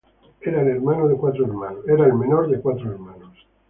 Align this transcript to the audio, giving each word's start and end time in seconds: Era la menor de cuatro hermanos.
Era 0.51 0.63
la 0.63 0.73
menor 0.79 1.09
de 2.47 2.59
cuatro 2.65 2.85
hermanos. 2.91 3.37